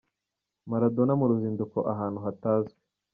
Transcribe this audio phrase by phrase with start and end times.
[0.69, 2.79] Maradona mu ruzinduko ahantu hatazwi!.